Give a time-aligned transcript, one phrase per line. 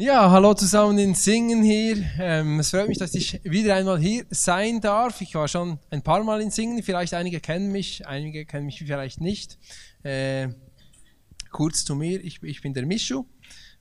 [0.00, 2.08] Ja, hallo zusammen in Singen hier.
[2.20, 5.20] Ähm, es freut mich, dass ich wieder einmal hier sein darf.
[5.20, 6.84] Ich war schon ein paar Mal in Singen.
[6.84, 9.58] Vielleicht einige kennen mich, einige kennen mich vielleicht nicht.
[10.04, 10.50] Äh,
[11.50, 13.24] kurz zu mir, ich, ich bin der Mischu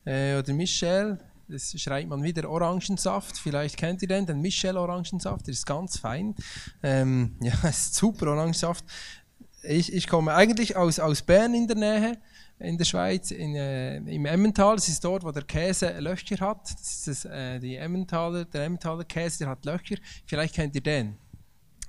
[0.06, 1.20] äh, oder Michel.
[1.50, 3.38] Das schreibt man wieder Orangensaft.
[3.38, 5.46] Vielleicht kennt ihr den, den Michel Orangensaft.
[5.46, 6.34] Der ist ganz fein.
[6.82, 8.84] Ähm, ja, ist super Orangensaft.
[9.62, 12.18] Ich, ich komme eigentlich aus, aus Bern in der Nähe
[12.60, 14.76] in der Schweiz, in, äh, im Emmental.
[14.76, 16.64] Das ist dort, wo der Käse Löcher hat.
[16.72, 19.98] Das ist das, äh, die Emmentaler, der Emmentaler Käse, der hat Löcher.
[20.26, 21.18] Vielleicht kennt ihr den.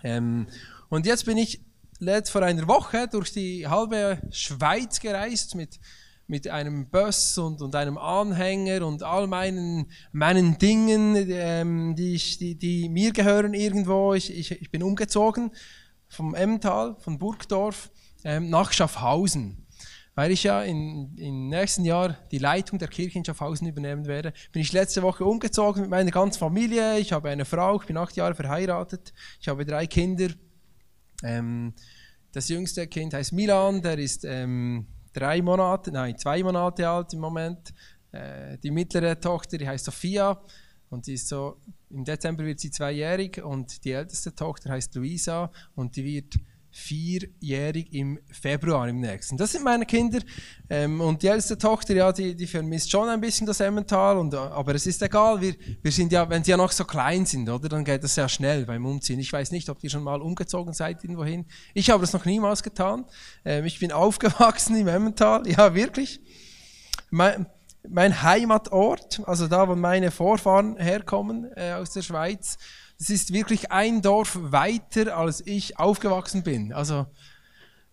[0.05, 0.47] Ähm,
[0.89, 1.61] und jetzt bin ich
[1.99, 5.81] letzt vor einer Woche durch die halbe Schweiz gereist mit,
[6.27, 12.39] mit einem Bus und, und einem Anhänger und all meinen, meinen Dingen, ähm, die, ich,
[12.39, 14.15] die, die mir gehören irgendwo.
[14.15, 15.51] Ich, ich, ich bin umgezogen
[16.09, 17.91] vom Emmental, von Burgdorf
[18.23, 19.67] ähm, nach Schaffhausen
[20.19, 24.63] weil ich ja im nächsten Jahr die Leitung der Kirche in Schaffhausen übernehmen werde, bin
[24.63, 26.99] ich letzte Woche umgezogen mit meiner ganzen Familie.
[26.99, 30.27] Ich habe eine Frau, ich bin acht Jahre verheiratet, ich habe drei Kinder.
[31.23, 31.73] Ähm,
[32.33, 37.21] das jüngste Kind heißt Milan, der ist ähm, drei Monate, nein, zwei Monate alt im
[37.21, 37.73] Moment.
[38.11, 40.43] Äh, die mittlere Tochter, die heißt Sophia
[40.91, 41.61] und die ist so,
[41.91, 47.93] im Dezember wird sie zweijährig und die älteste Tochter heißt Luisa und die wird vierjährig
[47.93, 49.37] im Februar im nächsten.
[49.37, 50.21] Das sind meine Kinder.
[50.71, 54.19] Ähm, und die älteste Tochter, ja, die, die vermisst schon ein bisschen das Emmental.
[54.19, 55.41] Und, aber es ist egal.
[55.41, 58.17] Wir, wir sind ja, wenn sie ja noch so klein sind, oder, dann geht das
[58.17, 59.19] ja schnell beim Umziehen.
[59.19, 61.47] Ich weiß nicht, ob ihr schon mal umgezogen seid irgendwohin.
[61.75, 63.07] Ich habe das noch niemals getan.
[63.45, 65.47] Ähm, ich bin aufgewachsen im Emmental.
[65.49, 66.21] Ja, wirklich.
[67.11, 67.47] Mein,
[67.89, 72.59] mein Heimatort, also da, wo meine Vorfahren herkommen äh, aus der Schweiz,
[73.01, 76.73] es ist wirklich ein Dorf weiter, als ich aufgewachsen bin.
[76.73, 77.07] Also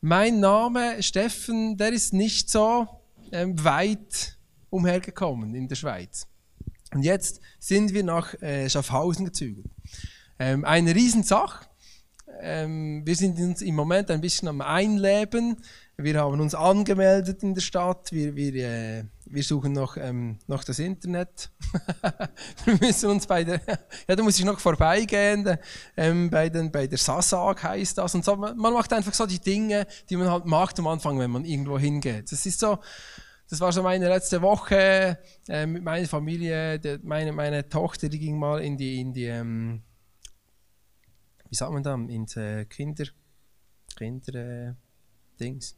[0.02, 2.88] mein Name Steffen, der ist nicht so
[3.32, 4.38] ähm, weit
[4.70, 6.28] umhergekommen in der Schweiz.
[6.94, 9.68] Und jetzt sind wir nach äh, Schaffhausen gezügelt.
[10.40, 11.66] Ähm, eine Riesensache.
[12.42, 15.58] Ähm, wir sind uns im Moment ein bisschen am Einleben.
[15.98, 18.12] Wir haben uns angemeldet in der Stadt.
[18.12, 21.50] Wir, wir, äh, wir suchen noch, ähm, noch das Internet.
[22.66, 23.62] wir müssen uns bei der,
[24.08, 25.58] ja, da muss ich noch vorbeigehen.
[25.96, 28.14] Ähm, bei, den, bei der Sasag heißt das.
[28.14, 31.32] Und so, man macht einfach so die Dinge, die man halt macht am Anfang, wenn
[31.32, 32.32] man irgendwo hingeht.
[32.32, 32.78] Das ist so,
[33.50, 35.18] das war so meine letzte Woche
[35.48, 36.78] äh, mit meiner Familie.
[36.78, 39.82] Die, meine, meine Tochter, die ging mal in die, in die ähm,
[41.50, 43.06] wie sagt man da, ins äh, Kinder,
[43.96, 44.74] Kinder, äh,
[45.40, 45.78] Dings.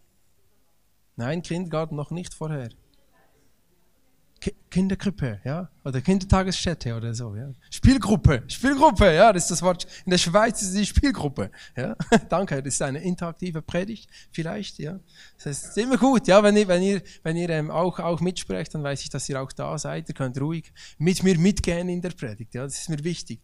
[1.18, 2.70] Nein, Kindergarten noch nicht vorher.
[4.70, 7.50] Kinderkrippe, ja, oder Kindertagesstätte oder so, ja.
[7.70, 9.88] Spielgruppe, Spielgruppe, ja, das ist das Wort.
[10.06, 11.96] In der Schweiz ist die Spielgruppe, ja.
[12.30, 15.00] Danke, das ist eine interaktive Predigt, vielleicht, ja.
[15.42, 18.74] Das ist immer gut, ja, wenn ihr, wenn ihr, wenn ihr ähm, auch, auch mitsprecht,
[18.74, 20.10] dann weiß ich, dass ihr auch da seid.
[20.10, 23.40] Ihr könnt ruhig mit mir mitgehen in der Predigt, ja, das ist mir wichtig.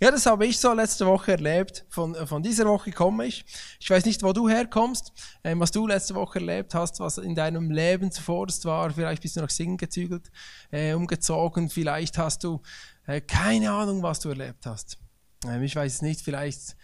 [0.00, 1.84] Ja, das habe ich so letzte Woche erlebt.
[1.88, 3.44] Von, von dieser Woche komme ich.
[3.80, 5.12] Ich weiß nicht, wo du herkommst,
[5.42, 8.90] ähm, was du letzte Woche erlebt hast, was in deinem Leben zuvorderst war.
[8.90, 10.30] Vielleicht bist du nach Singen gezügelt
[10.70, 12.60] äh, umgezogen, vielleicht hast du
[13.06, 14.98] äh, keine Ahnung, was du erlebt hast.
[15.44, 16.76] Ähm, ich weiß es nicht, vielleicht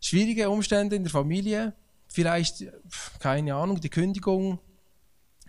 [0.00, 1.74] schwierige Umstände in der Familie,
[2.08, 2.64] vielleicht,
[3.20, 4.58] keine Ahnung, die Kündigung,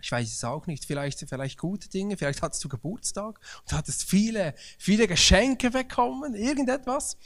[0.00, 4.04] ich weiß es auch nicht, vielleicht, vielleicht gute Dinge, vielleicht hattest du Geburtstag und hattest
[4.04, 7.16] viele, viele Geschenke bekommen, irgendetwas.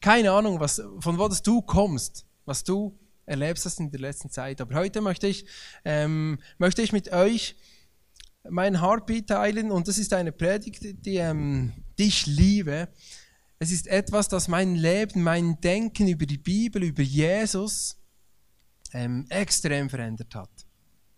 [0.00, 4.60] Keine Ahnung, was, von wo du kommst, was du erlebst hast in der letzten Zeit.
[4.60, 5.46] Aber heute möchte ich,
[5.84, 7.56] ähm, möchte ich mit euch
[8.48, 12.88] mein Heartbeat teilen und das ist eine Predigt, die, ähm, ich liebe.
[13.58, 17.96] Es ist etwas, das mein Leben, mein Denken über die Bibel, über Jesus
[18.92, 20.50] ähm, extrem verändert hat.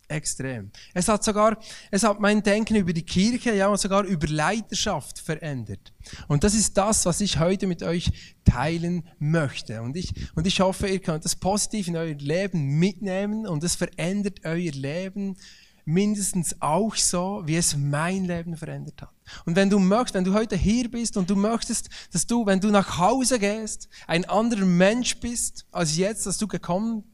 [0.07, 0.71] Extrem.
[0.93, 1.59] Es hat sogar,
[1.91, 5.95] es hat mein Denken über die Kirche, ja, und sogar über Leiterschaft verändert.
[6.29, 9.81] Und das ist das, was ich heute mit euch teilen möchte.
[9.81, 13.77] Und ich, und ich hoffe, ihr könnt das positiv in euer Leben mitnehmen und es
[13.77, 15.37] verändert euer Leben
[15.85, 19.13] mindestens auch so, wie es mein Leben verändert hat.
[19.45, 22.61] Und wenn du möchtest, wenn du heute hier bist und du möchtest, dass du, wenn
[22.61, 27.05] du nach Hause gehst, ein anderer Mensch bist, als jetzt, als du gekommen,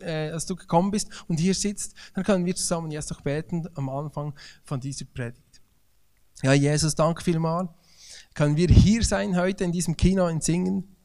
[0.00, 3.68] äh, als du gekommen bist und hier sitzt, dann können wir zusammen jetzt noch beten
[3.74, 4.34] am Anfang
[4.64, 5.60] von dieser Predigt.
[6.42, 7.70] Ja, Jesus, danke vielmals.
[8.34, 10.96] Können wir hier sein heute in diesem Kino in Singen?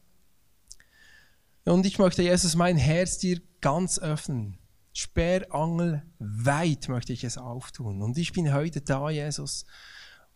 [1.64, 4.58] Und ich möchte, Jesus, mein Herz dir ganz öffnen.
[4.92, 8.02] Sperrangel weit möchte ich es auftun.
[8.02, 9.64] Und ich bin heute da, Jesus.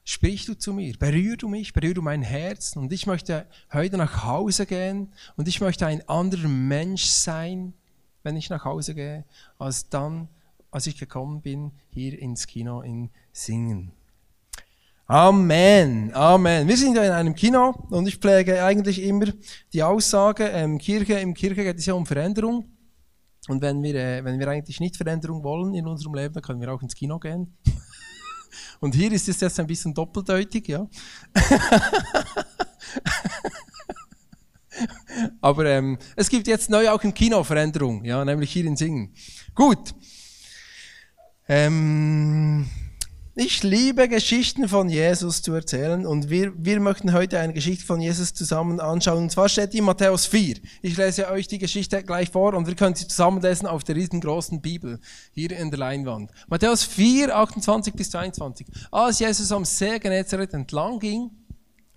[0.05, 2.77] Sprich du zu mir, berühr du mich, berühr du mein Herz.
[2.77, 7.73] Und ich möchte heute nach Hause gehen und ich möchte ein anderer Mensch sein,
[8.25, 9.25] wenn ich nach Hause gehe,
[9.59, 10.29] als dann,
[10.71, 13.93] als ich gekommen bin, hier ins Kino in Singen.
[15.07, 16.67] Amen, Amen.
[16.67, 19.27] Wir sind ja in einem Kino und ich pflege eigentlich immer
[19.73, 22.65] die Aussage, ähm, Kirche, im Kirche geht es ja um Veränderung.
[23.49, 26.61] Und wenn wir, äh, wenn wir eigentlich nicht Veränderung wollen in unserem Leben, dann können
[26.61, 27.57] wir auch ins Kino gehen.
[28.81, 30.87] Und hier ist es jetzt ein bisschen doppeldeutig, ja.
[35.41, 39.15] Aber ähm, es gibt jetzt neu auch im Kino Veränderung, ja, nämlich hier in Singen.
[39.55, 39.95] Gut.
[41.49, 42.67] Ähm,
[43.35, 48.01] ich liebe Geschichten von Jesus zu erzählen und wir, wir möchten heute eine Geschichte von
[48.01, 49.25] Jesus zusammen anschauen.
[49.25, 50.57] Und zwar steht die in Matthäus 4.
[50.83, 54.61] Ich lese euch die Geschichte gleich vor und wir können sie zusammenlesen auf der riesengroßen
[54.61, 55.01] Bibel
[55.33, 56.31] hier in der Leinwand.
[56.49, 58.67] Matthäus 4, 28 bis 22.
[58.91, 61.31] Als Jesus am See Genezareth entlang ging,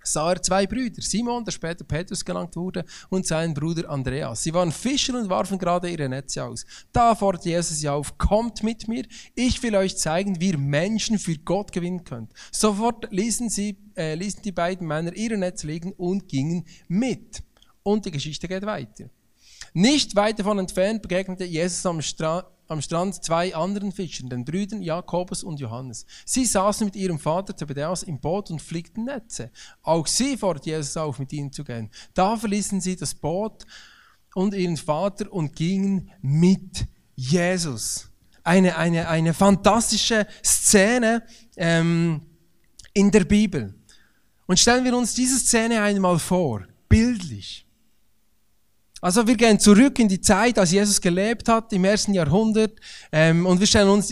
[0.06, 4.44] sah er zwei Brüder, Simon, der später Petrus genannt wurde, und seinen Bruder Andreas.
[4.44, 6.66] Sie waren Fischer und warfen gerade ihre Netze aus.
[6.92, 9.06] Da forderte Jesus sie auf, kommt mit mir,
[9.36, 12.32] ich will euch zeigen, wie ihr Menschen für Gott gewinnen könnt.
[12.52, 17.44] Sofort ließen, sie, äh, ließen die beiden Männer ihre Netze liegen und gingen mit.
[17.84, 19.10] Und die Geschichte geht weiter.
[19.74, 24.82] Nicht weit davon entfernt begegnete Jesus am Strand am Strand zwei anderen Fischern, den Brüdern
[24.82, 26.06] Jakobus und Johannes.
[26.26, 29.52] Sie saßen mit ihrem Vater Zebedäus im Boot und flickten Netze.
[29.84, 31.90] Auch sie forderte Jesus auf, mit ihnen zu gehen.
[32.14, 33.66] Da verließen sie das Boot
[34.34, 38.10] und ihren Vater und gingen mit Jesus.
[38.44, 41.24] Eine, eine, eine fantastische Szene
[41.56, 42.22] ähm,
[42.94, 43.74] in der Bibel.
[44.46, 47.65] Und stellen wir uns diese Szene einmal vor, bildlich.
[49.06, 52.72] Also wir gehen zurück in die Zeit, als Jesus gelebt hat, im ersten Jahrhundert,
[53.12, 54.12] ähm, und wir stellen uns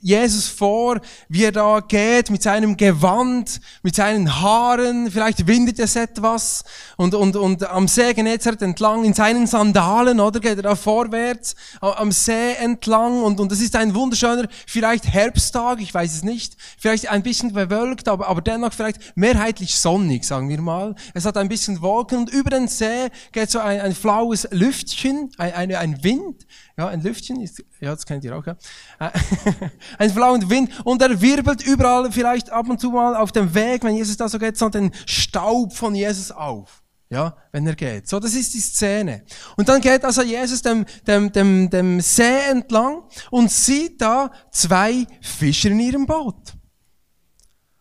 [0.00, 5.94] Jesus vor, wie er da geht mit seinem Gewand, mit seinen Haaren, vielleicht windet es
[5.94, 6.64] etwas
[6.96, 10.40] und, und, und am See Genezareth entlang in seinen Sandalen, oder?
[10.40, 15.80] Geht er da vorwärts am See entlang und, und es ist ein wunderschöner, vielleicht Herbsttag,
[15.80, 20.48] ich weiß es nicht, vielleicht ein bisschen bewölkt, aber, aber dennoch vielleicht mehrheitlich sonnig, sagen
[20.48, 20.94] wir mal.
[21.12, 25.30] Es hat ein bisschen Wolken und über den See geht so ein, ein flaues Lüftchen,
[25.36, 26.46] ein, ein, ein Wind.
[26.78, 28.56] Ja, ein Lüftchen ist, ja, das kennt ihr auch, ja.
[28.98, 29.10] Äh,
[29.98, 33.82] ein flauender Wind und er wirbelt überall, vielleicht ab und zu mal auf dem Weg,
[33.84, 36.82] wenn Jesus da so geht, so den Staub von Jesus auf.
[37.12, 38.08] Ja, wenn er geht.
[38.08, 39.24] So, das ist die Szene.
[39.56, 45.06] Und dann geht also Jesus dem, dem, dem, dem See entlang und sieht da zwei
[45.20, 46.54] Fischer in ihrem Boot.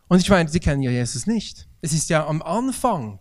[0.08, 1.68] Und ich meine, sie kennen ja Jesus nicht.
[1.82, 3.20] Es ist ja am Anfang.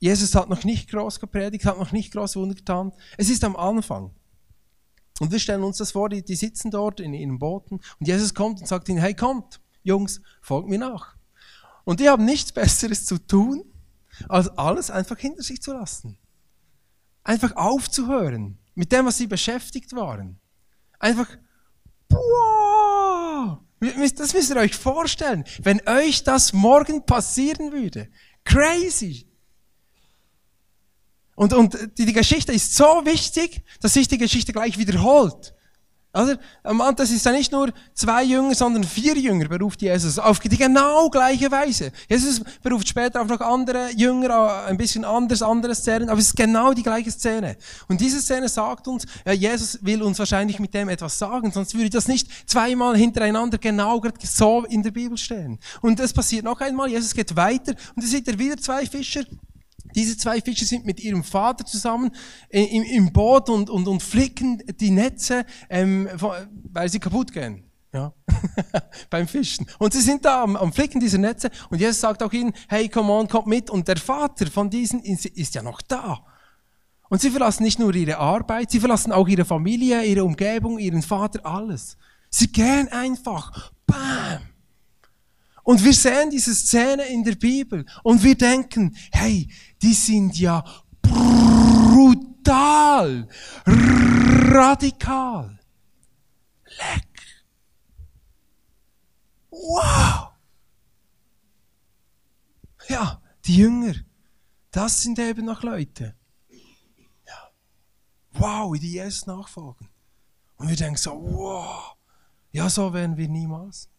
[0.00, 2.92] Jesus hat noch nicht groß gepredigt, hat noch nicht groß Wunder getan.
[3.16, 4.10] Es ist am Anfang.
[5.20, 8.34] Und wir stellen uns das vor, die, die sitzen dort in ihren Booten und Jesus
[8.34, 11.16] kommt und sagt ihnen, hey kommt, Jungs, folgt mir nach.
[11.84, 13.64] Und die haben nichts Besseres zu tun,
[14.28, 16.18] als alles einfach hinter sich zu lassen.
[17.24, 20.38] Einfach aufzuhören mit dem, was sie beschäftigt waren.
[20.98, 21.28] Einfach,
[22.08, 28.08] boah, das müsst ihr euch vorstellen, wenn euch das morgen passieren würde.
[28.44, 29.27] Crazy.
[31.38, 35.54] Und, und die, die Geschichte ist so wichtig, dass sich die Geschichte gleich wiederholt.
[36.12, 36.34] Also,
[36.96, 41.08] das ist ja nicht nur zwei Jünger, sondern vier Jünger beruft Jesus auf die genau
[41.10, 41.92] gleiche Weise.
[42.08, 46.36] Jesus beruft später auch noch andere Jünger, ein bisschen anders, andere Szenen, aber es ist
[46.36, 47.56] genau die gleiche Szene.
[47.86, 51.72] Und diese Szene sagt uns, ja, Jesus will uns wahrscheinlich mit dem etwas sagen, sonst
[51.74, 55.60] würde das nicht zweimal hintereinander genau so in der Bibel stehen.
[55.82, 59.22] Und es passiert noch einmal, Jesus geht weiter und es sieht er wieder zwei Fischer
[59.94, 62.10] diese zwei Fische sind mit ihrem Vater zusammen
[62.48, 66.08] im, im Boot und, und, und flicken die Netze, ähm,
[66.72, 67.64] weil sie kaputt gehen.
[67.92, 68.12] Ja,
[69.10, 69.66] beim Fischen.
[69.78, 72.88] Und sie sind da am, am Flicken dieser Netze und Jesus sagt auch ihnen, hey,
[72.88, 73.70] come on, kommt mit.
[73.70, 76.22] Und der Vater von diesen ist ja noch da.
[77.08, 81.02] Und sie verlassen nicht nur ihre Arbeit, sie verlassen auch ihre Familie, ihre Umgebung, ihren
[81.02, 81.96] Vater, alles.
[82.28, 83.72] Sie gehen einfach.
[83.86, 84.42] Bam!
[85.68, 90.64] Und wir sehen diese Szene in der Bibel und wir denken, hey, die sind ja
[91.02, 92.08] brutal,
[93.66, 95.60] radikal.
[96.64, 97.44] Leck.
[99.50, 100.30] Wow.
[102.88, 103.92] Ja, die Jünger,
[104.70, 106.16] das sind eben noch Leute.
[107.26, 107.50] Ja.
[108.32, 109.90] Wow, die Jesus nachfolgen.
[110.56, 111.94] Und wir denken so, wow,
[112.52, 113.90] ja, so werden wir niemals.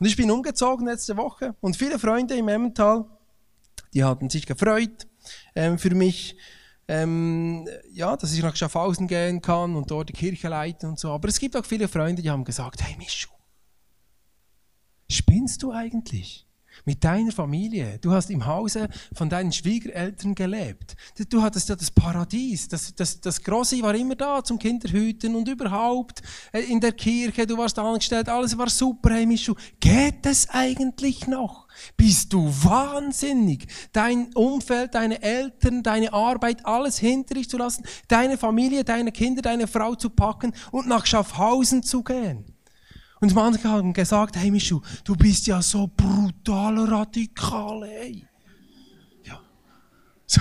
[0.00, 3.04] Und ich bin umgezogen letzte Woche und viele Freunde im Emmental,
[3.92, 5.06] die hatten sich gefreut
[5.54, 6.38] ähm, für mich,
[6.88, 11.10] ähm, ja, dass ich nach Schaffhausen gehen kann und dort die Kirche leiten und so.
[11.10, 13.28] Aber es gibt auch viele Freunde, die haben gesagt, hey Mischu,
[15.10, 16.46] spinnst du eigentlich?
[16.84, 17.98] Mit deiner Familie.
[18.00, 20.96] Du hast im Hause von deinen Schwiegereltern gelebt.
[21.28, 22.68] Du hattest ja das Paradies.
[22.68, 26.22] Das, das, das Große war immer da zum Kinderhüten und überhaupt
[26.52, 27.46] äh, in der Kirche.
[27.46, 28.28] Du warst angestellt.
[28.28, 29.10] Alles war super.
[29.10, 31.66] Hey, Mischu, geht es eigentlich noch?
[31.96, 33.66] Bist du wahnsinnig?
[33.92, 39.42] Dein Umfeld, deine Eltern, deine Arbeit, alles hinter dich zu lassen, deine Familie, deine Kinder,
[39.42, 42.49] deine Frau zu packen und nach Schaffhausen zu gehen.
[43.20, 48.26] Und manche haben gesagt, hey Michu, du bist ja so brutal radikal, ey.
[49.24, 49.40] Ja.
[50.26, 50.40] So.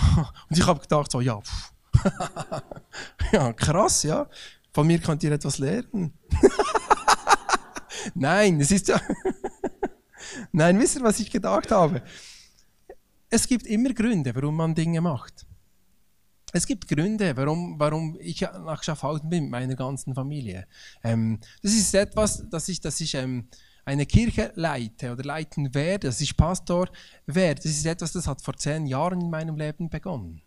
[0.50, 1.40] Und ich habe gedacht, so, ja,
[3.32, 4.28] ja, krass, ja.
[4.72, 6.14] Von mir könnt ihr etwas lernen.
[8.14, 9.02] Nein, es ist ja.
[10.52, 12.02] Nein, wisst ihr, was ich gedacht habe?
[13.30, 15.46] Es gibt immer Gründe, warum man Dinge macht.
[16.52, 20.68] Es gibt Gründe, warum, warum ich nach Schaffhausen bin mit meiner ganzen Familie.
[21.04, 23.48] Ähm, das ist etwas, dass ich, dass ich ähm,
[23.86, 26.90] eine Kirche leite oder leiten werde, dass ich Pastor
[27.26, 27.62] werde.
[27.62, 30.42] Das ist etwas, das hat vor zehn Jahren in meinem Leben begonnen.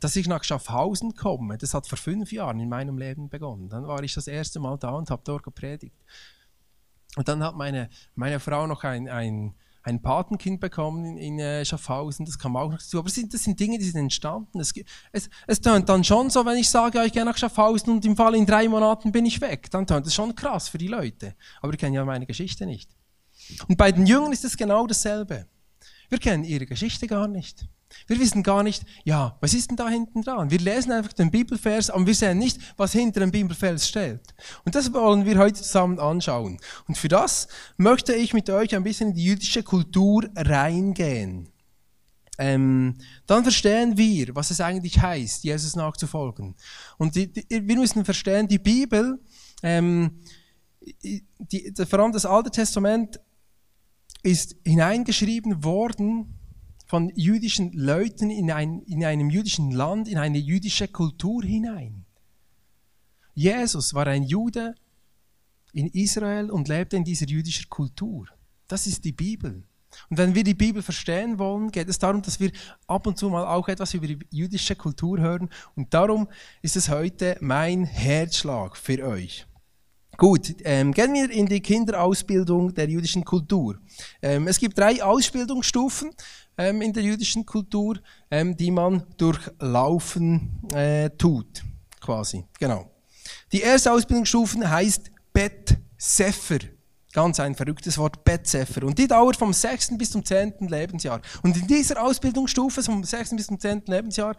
[0.00, 3.68] Dass ich nach Schaffhausen komme, das hat vor fünf Jahren in meinem Leben begonnen.
[3.68, 5.96] Dann war ich das erste Mal da und habe dort gepredigt.
[7.16, 11.64] Und dann hat meine, meine Frau noch ein, ein, ein Patenkind bekommen in, in äh,
[11.64, 12.98] Schaffhausen, das kam auch noch dazu.
[12.98, 14.58] Aber das sind, das sind Dinge, die sind entstanden.
[14.58, 14.72] Es,
[15.12, 18.04] es, es tönt dann schon so, wenn ich sage, ja, ich gehe nach Schaffhausen und
[18.04, 19.70] im Fall in drei Monaten bin ich weg.
[19.70, 21.36] Dann tönt das schon krass für die Leute.
[21.60, 22.90] Aber die kennen ja meine Geschichte nicht.
[23.68, 25.46] Und bei den Jüngern ist es genau dasselbe.
[26.14, 27.66] Wir kennen ihre Geschichte gar nicht.
[28.06, 30.48] Wir wissen gar nicht, ja, was ist denn da hinten dran?
[30.48, 34.20] Wir lesen einfach den Bibelvers, aber wir sehen nicht, was hinter dem Bibelvers steht.
[34.64, 36.60] Und das wollen wir heute zusammen anschauen.
[36.86, 41.48] Und für das möchte ich mit euch ein bisschen in die jüdische Kultur reingehen.
[42.38, 42.94] Ähm,
[43.26, 46.54] dann verstehen wir, was es eigentlich heißt, Jesus nachzufolgen.
[46.96, 49.18] Und die, die, wir müssen verstehen, die Bibel,
[49.64, 50.20] ähm,
[50.80, 53.18] die, vor allem das Alte Testament,
[54.24, 56.38] ist hineingeschrieben worden
[56.86, 62.04] von jüdischen Leuten in, ein, in einem jüdischen Land, in eine jüdische Kultur hinein.
[63.34, 64.74] Jesus war ein Jude
[65.72, 68.28] in Israel und lebte in dieser jüdischen Kultur.
[68.66, 69.64] Das ist die Bibel.
[70.08, 72.50] Und wenn wir die Bibel verstehen wollen, geht es darum, dass wir
[72.86, 75.50] ab und zu mal auch etwas über die jüdische Kultur hören.
[75.76, 76.28] Und darum
[76.62, 79.46] ist es heute mein Herzschlag für euch.
[80.16, 83.78] Gut, ähm, gehen wir in die Kinderausbildung der jüdischen Kultur.
[84.22, 86.10] Ähm, es gibt drei Ausbildungsstufen
[86.56, 87.98] ähm, in der jüdischen Kultur,
[88.30, 91.64] ähm, die man durchlaufen äh, tut,
[92.00, 92.44] quasi.
[92.58, 92.90] Genau.
[93.52, 96.73] Die erste Ausbildungsstufe heißt Bet Sefer.
[97.14, 98.82] Ganz ein verrücktes Wort, Bettsefer.
[98.82, 99.96] Und die dauert vom 6.
[99.96, 100.54] bis zum 10.
[100.68, 101.20] Lebensjahr.
[101.44, 103.36] Und in dieser Ausbildungsstufe, vom 6.
[103.36, 103.84] bis zum 10.
[103.86, 104.34] Lebensjahr,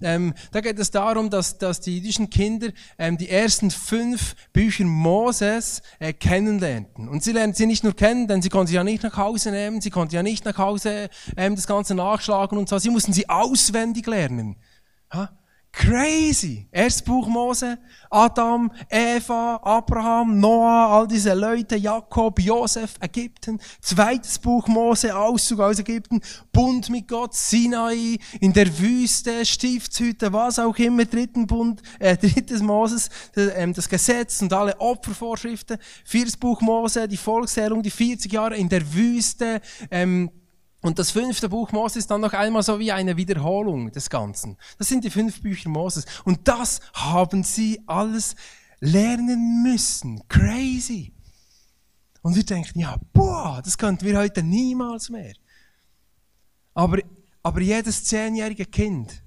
[0.00, 2.68] ähm, da geht es darum, dass, dass die jüdischen Kinder
[2.98, 7.08] ähm, die ersten fünf Bücher Moses äh, kennenlernten.
[7.08, 9.50] Und sie lernen sie nicht nur kennen, denn sie konnten sie ja nicht nach Hause
[9.50, 12.78] nehmen, sie konnten ja nicht nach Hause ähm, das Ganze nachschlagen und so.
[12.78, 14.54] Sie mussten sie auswendig lernen.
[15.12, 15.30] Ha?
[15.72, 16.66] Crazy.
[16.72, 17.78] Erstes Buch Mose,
[18.10, 23.60] Adam, Eva, Abraham, Noah, all diese Leute, Jakob, Josef, Ägypten.
[23.80, 26.20] Zweites Buch Mose, Auszug aus Ägypten,
[26.52, 32.62] Bund mit Gott, Sinai, in der Wüste, Stiftshütte, was auch immer, dritten Bund, äh, drittes
[32.62, 35.78] Moses, äh, das Gesetz und alle Opfervorschriften.
[36.04, 39.60] Viertes Buch Mose, die Volkszählung, die 40 Jahre in der Wüste,
[39.92, 40.30] ähm,
[40.82, 44.56] und das fünfte Buch Moses ist dann noch einmal so wie eine Wiederholung des Ganzen.
[44.78, 46.06] Das sind die fünf Bücher Moses.
[46.24, 48.34] Und das haben sie alles
[48.80, 50.26] lernen müssen.
[50.28, 51.12] Crazy.
[52.22, 55.34] Und wir denken, ja, boah, das könnten wir heute niemals mehr.
[56.72, 56.98] Aber,
[57.42, 59.22] aber jedes zehnjährige Kind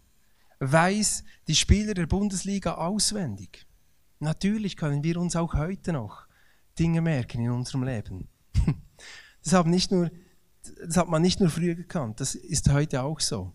[0.59, 3.67] weiß die Spieler der Bundesliga auswendig.
[4.19, 6.25] Natürlich können wir uns auch heute noch
[6.79, 8.27] Dinge merken in unserem Leben.
[9.43, 10.09] Das haben nicht nur
[10.85, 13.53] das hat man nicht nur früher gekannt, das ist heute auch so.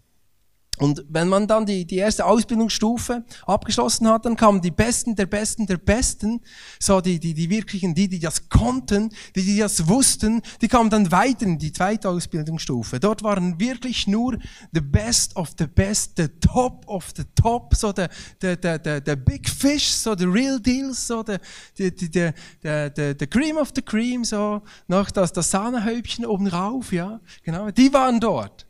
[0.79, 5.27] Und wenn man dann die, die erste Ausbildungsstufe abgeschlossen hat, dann kamen die Besten der
[5.27, 6.41] Besten der Besten,
[6.79, 10.91] so die, die, die wirklichen, die, die das konnten, die, die das wussten, die kamen
[10.91, 13.01] dann weiter in die zweite Ausbildungsstufe.
[13.01, 14.39] Dort waren wirklich nur
[14.73, 18.07] the best of the best, the top of the top, so the,
[18.41, 21.39] the, the, the, the big fish, so the real deals, so the,
[21.77, 22.33] the, the,
[22.63, 27.21] the, the, the, cream of the cream, so noch das, das Sahnehäubchen oben rauf, ja,
[27.43, 28.68] genau, die waren dort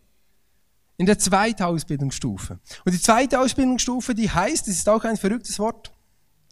[0.99, 2.59] in der zweiten Ausbildungsstufe.
[2.85, 5.93] Und die zweite Ausbildungsstufe, die heißt, es ist auch ein verrücktes Wort,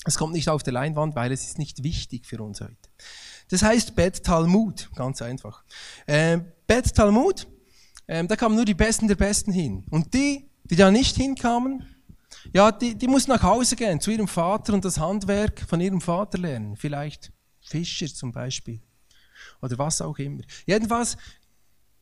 [0.05, 2.77] es kommt nicht auf der Leinwand, weil es ist nicht wichtig für uns heute.
[3.51, 5.65] Das heißt Bet Talmud, ganz einfach.
[6.07, 7.47] Äh, Bet Talmud,
[8.07, 9.85] äh, da kamen nur die Besten der Besten hin.
[9.91, 11.85] Und die, die da nicht hinkamen,
[12.53, 16.01] ja, die, die mussten nach Hause gehen, zu ihrem Vater und das Handwerk von ihrem
[16.01, 16.77] Vater lernen.
[16.77, 18.81] Vielleicht Fischer zum Beispiel.
[19.61, 20.43] Oder was auch immer.
[20.67, 21.17] Jedenfalls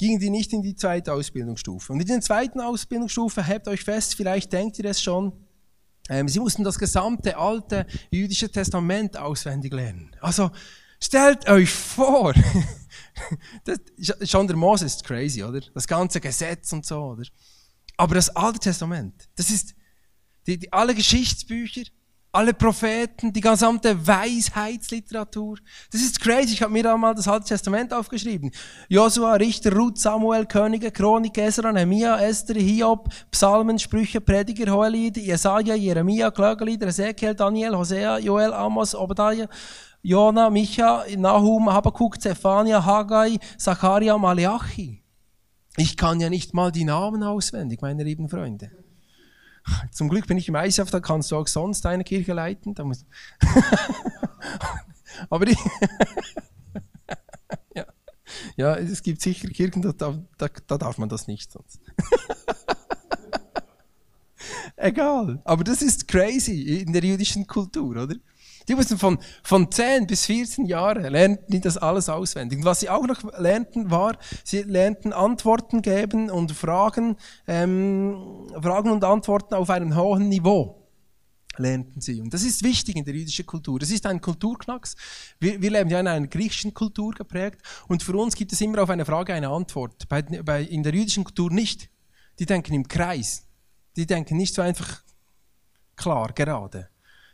[0.04, 1.92] gingen die nicht in die zweite Ausbildungsstufe.
[1.92, 5.32] Und in der zweiten Ausbildungsstufe, habt euch fest, vielleicht denkt ihr es schon,
[6.10, 10.14] ähm, sie mussten das gesamte alte jüdische Testament auswendig lernen.
[10.20, 10.50] Also
[11.00, 12.34] stellt euch vor,
[13.64, 13.78] das,
[14.28, 15.60] schon der Mose ist crazy, oder?
[15.72, 17.24] Das ganze Gesetz und so, oder?
[17.96, 19.74] Aber das Alte Testament, das ist
[20.46, 21.84] die, die, alle Geschichtsbücher,
[22.34, 25.58] alle Propheten, die gesamte Weisheitsliteratur.
[25.92, 26.54] Das ist crazy.
[26.54, 28.50] Ich habe mir einmal das Alte Testament aufgeschrieben.
[28.88, 35.76] Josua, Richter, Ruth, Samuel, Könige, Chronik, Esra, Nehemiah, Esther, Hiob, Psalmen, Sprüche, Prediger, Hohelied, Jesaja,
[35.76, 39.48] Jeremia, Klagelieder, Ezekiel, Daniel, Hosea, Joel, Amos, Obadiah,
[40.02, 45.04] Jona, Micha, Nahum, Habakkuk, Zephania, Haggai, Zacharia, Malachi.
[45.76, 48.83] Ich kann ja nicht mal die Namen auswendig, meine lieben Freunde.
[49.90, 52.74] Zum Glück bin ich im ISAF, da kannst du auch sonst eine Kirche leiten.
[52.74, 53.04] Da muss
[55.30, 55.58] Aber ich
[57.74, 57.86] ja.
[58.56, 61.80] ja, es gibt sicher Kirchen, da, da, da darf man das nicht sonst.
[64.76, 68.16] Egal, aber das ist crazy in der jüdischen Kultur, oder?
[68.68, 72.58] Die mussten von, von 10 bis 14 Jahren lernten die das alles auswendig.
[72.58, 77.16] Und was sie auch noch lernten, war, sie lernten Antworten geben und Fragen,
[77.46, 80.80] ähm, Fragen und Antworten auf einem hohen Niveau
[81.58, 82.20] lernten sie.
[82.20, 83.78] Und das ist wichtig in der jüdischen Kultur.
[83.78, 84.96] Das ist ein Kulturknacks.
[85.38, 88.82] Wir, wir leben ja in einer griechischen Kultur geprägt und für uns gibt es immer
[88.82, 90.08] auf eine Frage eine Antwort.
[90.08, 91.90] Bei, bei, in der jüdischen Kultur nicht.
[92.38, 93.46] Die denken im Kreis.
[93.96, 95.02] Die denken nicht so einfach
[95.94, 96.88] klar, gerade.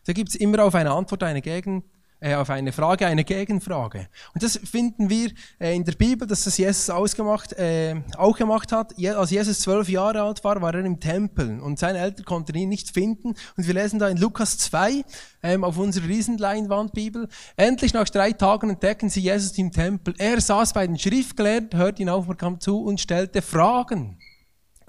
[0.07, 1.85] Da gibt es immer auf eine Antwort eine Gegen,
[2.21, 4.09] äh, auf eine Frage eine Gegenfrage.
[4.35, 8.73] Und das finden wir äh, in der Bibel, dass das Jesus ausgemacht, äh, auch gemacht
[8.73, 8.93] hat.
[8.97, 12.55] Je, als Jesus zwölf Jahre alt war, war er im Tempel und seine Eltern konnten
[12.57, 13.29] ihn nicht finden.
[13.57, 15.03] Und wir lesen da in Lukas 2
[15.43, 17.29] ähm, auf unserer Riesenleinwandbibel.
[17.57, 20.15] Endlich nach drei Tagen entdecken sie Jesus im Tempel.
[20.19, 24.19] Er saß bei den Schriftgelehrten, hörte ihn aufmerksam zu und stellte Fragen.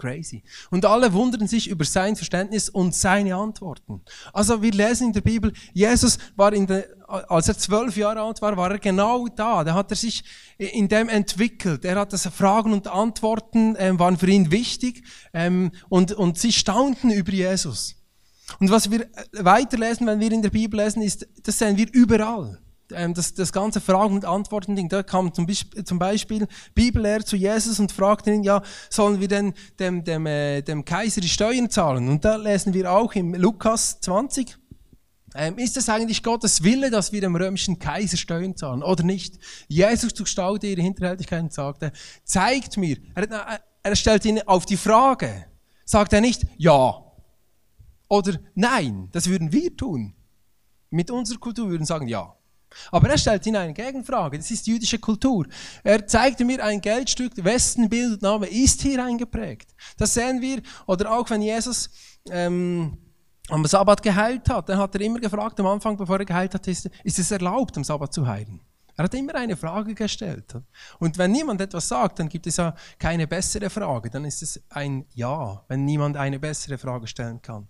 [0.02, 0.42] Crazy.
[0.72, 4.02] Und alle wundern sich über sein Verständnis und seine Antworten.
[4.34, 8.42] Also wir lesen in der Bibel, Jesus war in der, als er zwölf Jahre alt
[8.42, 9.64] war, war er genau da.
[9.64, 10.24] Da hat er sich
[10.58, 11.86] in dem entwickelt.
[11.86, 16.52] Er hat das Fragen und Antworten ähm, waren für ihn wichtig ähm, und, und sie
[16.52, 17.96] staunten über Jesus.
[18.60, 22.61] Und was wir weiterlesen, wenn wir in der Bibel lesen, ist, das sehen wir überall
[22.92, 25.48] das, das ganze Fragen- und Antworten-Ding, da kam zum,
[25.84, 30.62] zum Beispiel Bibellehrer zu Jesus und fragte ihn, ja, sollen wir denn dem, dem, äh,
[30.62, 32.08] dem Kaiser die Steuern zahlen?
[32.10, 34.58] Und da lesen wir auch im Lukas 20,
[35.34, 39.40] ähm, ist es eigentlich Gottes Wille, dass wir dem römischen Kaiser Steuern zahlen oder nicht?
[39.68, 41.92] Jesus durchstaute ihre Hinterhältigkeit und sagte,
[42.24, 45.46] zeigt mir, er, er stellt ihn auf die Frage,
[45.86, 47.02] sagt er nicht ja
[48.12, 50.14] oder nein, das würden wir tun.
[50.90, 52.36] Mit unserer Kultur würden sagen ja.
[52.92, 54.38] Aber er stellt ihnen eine Gegenfrage.
[54.38, 55.46] Das ist jüdische Kultur.
[55.84, 59.74] Er zeigte mir ein Geldstück, wessen Bild und Name ist hier eingeprägt.
[59.98, 60.62] Das sehen wir.
[60.88, 61.90] Oder auch wenn Jesus
[62.30, 62.98] ähm,
[63.50, 66.68] am Sabbat geheilt hat, dann hat er immer gefragt am Anfang, bevor er geheilt hat,
[66.68, 68.62] ist, ist es erlaubt, am Sabbat zu heilen?
[68.98, 70.54] Er hat immer eine Frage gestellt.
[71.00, 74.10] Und wenn niemand etwas sagt, dann gibt es ja keine bessere Frage.
[74.10, 77.68] Dann ist es ein Ja, wenn niemand eine bessere Frage stellen kann.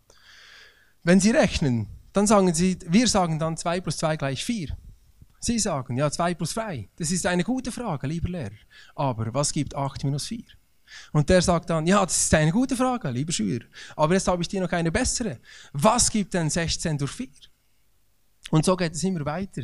[1.04, 4.76] Wenn Sie rechnen, dann sagen Sie, wir sagen dann 2 plus 2 gleich 4.
[5.44, 6.88] Sie sagen, ja, 2 plus 3.
[6.96, 8.56] Das ist eine gute Frage, lieber Lehrer.
[8.96, 10.44] Aber was gibt 8 minus 4?
[11.14, 13.66] Und der sagt dann, ja, das ist eine gute Frage, lieber Schüler.
[13.96, 15.40] Aber jetzt habe ich dir noch eine bessere.
[15.74, 17.28] Was gibt denn 16 durch 4?
[18.52, 19.64] Und so geht es immer weiter.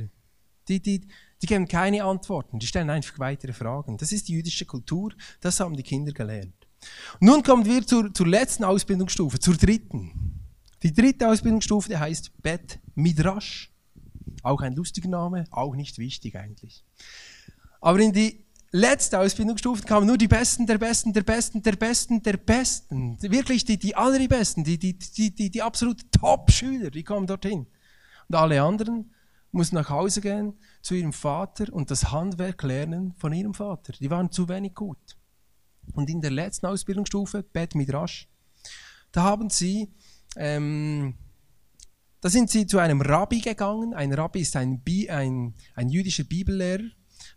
[0.67, 1.07] Die, die,
[1.41, 3.97] die geben keine Antworten, die stellen einfach weitere Fragen.
[3.97, 6.55] Das ist die jüdische Kultur, das haben die Kinder gelernt.
[7.19, 10.41] Nun kommen wir zur, zur letzten Ausbildungsstufe, zur dritten.
[10.83, 13.71] Die dritte Ausbildungsstufe, die heißt Bet Midrash.
[14.43, 16.83] Auch ein lustiger Name, auch nicht wichtig eigentlich.
[17.81, 22.23] Aber in die letzte Ausbildungsstufe kamen nur die Besten, der Besten, der Besten, der Besten,
[22.23, 23.21] der Besten.
[23.21, 27.67] Wirklich die, die allerbesten, die, die, die, die, die absolut Top-Schüler, die kommen dorthin.
[28.27, 29.13] Und alle anderen
[29.51, 33.93] mussten nach Hause gehen zu ihrem Vater und das Handwerk lernen von ihrem Vater.
[33.93, 35.17] Die waren zu wenig gut.
[35.93, 38.27] Und in der letzten Ausbildungsstufe, Bet Midrash,
[39.11, 39.93] da haben sie
[40.35, 41.15] ähm,
[42.21, 43.93] da sind sie zu einem Rabbi gegangen.
[43.93, 46.83] Ein Rabbi ist ein, Bi ein, ein jüdischer Bibellehrer.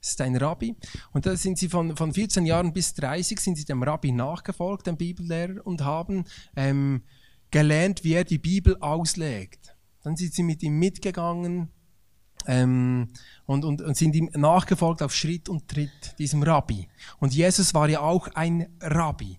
[0.00, 0.76] Das ist ein Rabbi.
[1.12, 4.86] Und da sind sie von, von 14 Jahren bis 30 sind sie dem Rabbi nachgefolgt,
[4.86, 6.24] dem Bibellehrer, und haben
[6.56, 7.02] ähm,
[7.50, 9.76] gelernt, wie er die Bibel auslegt.
[10.02, 11.68] Dann sind sie mit ihm mitgegangen
[12.46, 13.08] ähm,
[13.44, 16.88] und, und, und sind ihm nachgefolgt auf Schritt und Tritt, diesem Rabbi.
[17.18, 19.38] Und Jesus war ja auch ein Rabbi.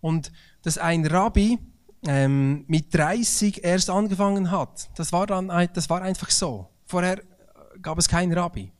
[0.00, 1.58] Und dass ein Rabbi
[2.06, 4.88] ähm, mit 30 erst angefangen hat.
[4.96, 6.68] Das war, dann, das war einfach so.
[6.86, 7.22] Vorher
[7.82, 8.72] gab es keinen Rabbi.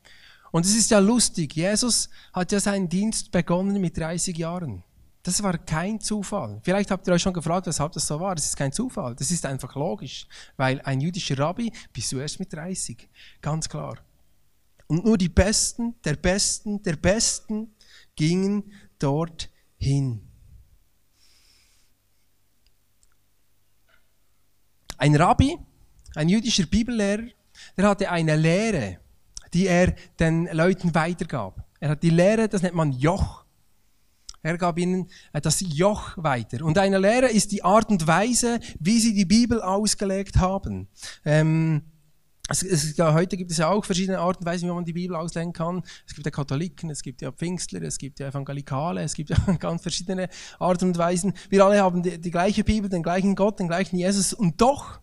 [0.51, 4.83] Und es ist ja lustig, Jesus hat ja seinen Dienst begonnen mit 30 Jahren.
[5.21, 6.59] Das war kein Zufall.
[6.63, 8.35] Vielleicht habt ihr euch schon gefragt, weshalb das so war.
[8.35, 9.15] Das ist kein Zufall.
[9.15, 10.27] Das ist einfach logisch.
[10.55, 13.09] Weil ein jüdischer Rabbi bist du erst mit 30.
[13.41, 13.97] Ganz klar.
[14.87, 17.75] Und nur die Besten, der Besten, der Besten
[18.15, 20.28] gingen dort hin.
[24.99, 25.57] Ein Rabbi,
[26.15, 27.23] ein jüdischer Bibellehrer,
[27.77, 28.97] der hatte eine Lehre,
[29.53, 31.65] die er den Leuten weitergab.
[31.79, 33.45] Er hat die Lehre, das nennt man Joch.
[34.41, 36.65] Er gab ihnen äh, das Joch weiter.
[36.65, 40.89] Und eine Lehre ist die Art und Weise, wie sie die Bibel ausgelegt haben.
[41.23, 41.83] Ähm,
[42.49, 44.93] es, es, ja, heute gibt es ja auch verschiedene Arten und Weisen, wie man die
[44.93, 45.83] Bibel auslegen kann.
[46.07, 49.37] Es gibt ja Katholiken, es gibt ja Pfingstler, es gibt ja Evangelikale, es gibt ja
[49.59, 51.33] ganz verschiedene Arten und Weisen.
[51.49, 54.99] Wir alle haben die, die gleiche Bibel, den gleichen Gott, den gleichen Jesus und doch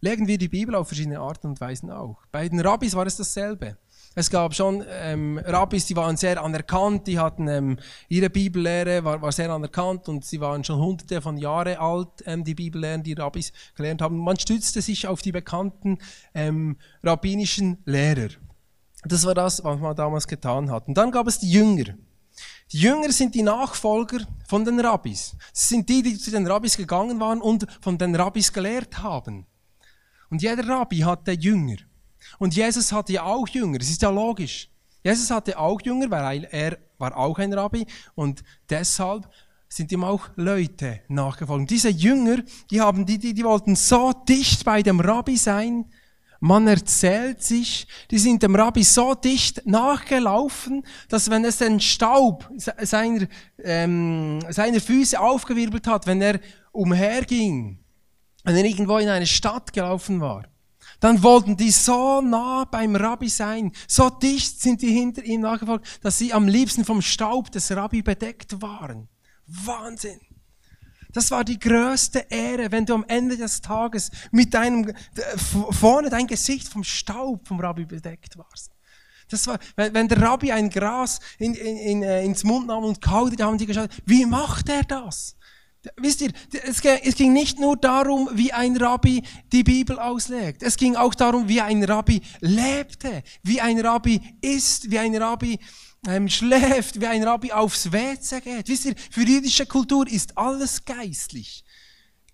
[0.00, 2.22] legen wir die Bibel auf verschiedene Arten und Weisen auch.
[2.32, 3.78] Bei den Rabbis war es dasselbe.
[4.14, 9.22] Es gab schon ähm, Rabbis, die waren sehr anerkannt, die hatten ähm, ihre Bibellehre war,
[9.22, 13.14] war sehr anerkannt und sie waren schon hunderte von Jahren alt, ähm, die Bibellehren, die
[13.14, 14.18] Rabbis gelernt haben.
[14.18, 15.98] Man stützte sich auf die bekannten
[16.34, 18.28] ähm, rabbinischen Lehrer.
[19.04, 20.88] Das war das, was man damals getan hat.
[20.88, 21.94] Und dann gab es die Jünger.
[22.70, 25.36] Die Jünger sind die Nachfolger von den Rabbis.
[25.52, 29.46] Das sind die, die zu den Rabbis gegangen waren und von den Rabbis gelehrt haben.
[30.30, 31.76] Und jeder Rabbi hatte Jünger.
[32.38, 34.68] Und Jesus hatte ja auch Jünger, das ist ja logisch.
[35.04, 39.28] Jesus hatte auch Jünger, weil er war auch ein Rabbi und deshalb
[39.68, 41.70] sind ihm auch Leute nachgefolgt.
[41.70, 45.86] diese Jünger, die haben, die, die, die wollten so dicht bei dem Rabbi sein.
[46.40, 52.50] Man erzählt sich, die sind dem Rabbi so dicht nachgelaufen, dass wenn es den Staub
[52.56, 53.26] seiner,
[53.62, 56.40] ähm, seiner Füße aufgewirbelt hat, wenn er
[56.72, 57.78] umherging,
[58.44, 60.44] wenn er irgendwo in eine Stadt gelaufen war,
[61.02, 65.98] dann wollten die so nah beim Rabbi sein, so dicht sind die hinter ihm nachgefolgt,
[66.00, 69.08] dass sie am liebsten vom Staub des Rabbi bedeckt waren.
[69.46, 70.20] Wahnsinn!
[71.12, 74.94] Das war die größte Ehre, wenn du am Ende des Tages mit deinem, äh,
[75.38, 78.70] vorne dein Gesicht vom Staub vom Rabbi bedeckt warst.
[79.28, 83.02] Das war, wenn, der Rabbi ein Gras in, in, in, äh, ins Mund nahm und
[83.02, 85.34] kaute, da haben die geschaut, wie macht er das?
[85.96, 90.62] Wisst ihr, es ging nicht nur darum, wie ein Rabbi die Bibel auslegt.
[90.62, 95.58] Es ging auch darum, wie ein Rabbi lebte, wie ein Rabbi isst, wie ein Rabbi
[96.06, 98.68] ähm, schläft, wie ein Rabbi aufs WC geht.
[98.68, 101.64] Wisst ihr, für jüdische Kultur ist alles geistlich.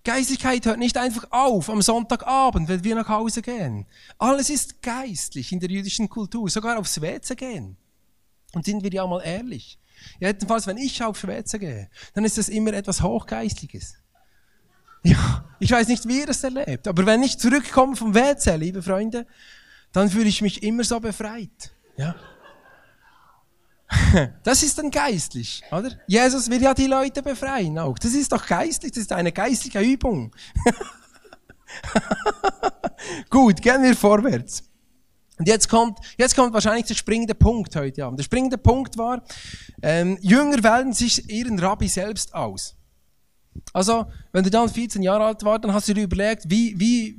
[0.04, 3.86] Geistlichkeit hört nicht einfach auf am Sonntagabend, wenn wir nach Hause gehen.
[4.18, 7.76] Alles ist geistlich in der jüdischen Kultur, sogar aufs WC gehen.
[8.58, 9.78] Und sind wir ja mal ehrlich.
[10.18, 13.94] Jedenfalls, wenn ich auf Schwätze gehe, dann ist das immer etwas Hochgeistliches.
[15.04, 18.82] Ja, ich weiß nicht, wie ihr das erlebt, aber wenn ich zurückkomme vom WC, liebe
[18.82, 19.28] Freunde,
[19.92, 21.70] dann fühle ich mich immer so befreit.
[21.96, 22.16] Ja.
[24.42, 25.92] Das ist dann geistlich, oder?
[26.08, 27.96] Jesus will ja die Leute befreien auch.
[27.96, 30.34] Das ist doch geistlich, das ist eine geistliche Übung.
[33.30, 34.64] Gut, gehen wir vorwärts.
[35.38, 38.18] Und jetzt kommt, jetzt kommt wahrscheinlich der springende Punkt heute Abend.
[38.18, 39.22] Der springende Punkt war,
[39.82, 42.76] ähm, Jünger wählen sich ihren Rabbi selbst aus.
[43.72, 47.16] Also, wenn du dann 14 Jahre alt warst, dann hast du dir überlegt, wie, wie,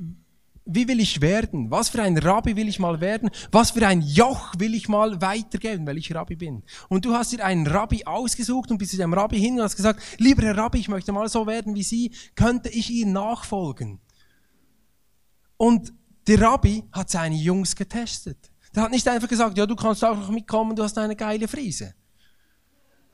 [0.64, 1.70] wie will ich werden?
[1.70, 3.30] Was für ein Rabbi will ich mal werden?
[3.50, 6.62] Was für ein Joch will ich mal weitergeben, weil ich Rabbi bin?
[6.88, 9.76] Und du hast dir einen Rabbi ausgesucht und bist zu dem Rabbi hin und hast
[9.76, 14.00] gesagt, lieber Herr Rabbi, ich möchte mal so werden wie Sie, könnte ich Ihnen nachfolgen?
[15.56, 15.92] Und
[16.30, 18.52] der Rabbi hat seine Jungs getestet.
[18.72, 21.48] Der hat nicht einfach gesagt, ja, du kannst auch noch mitkommen, du hast eine geile
[21.48, 21.92] Friese.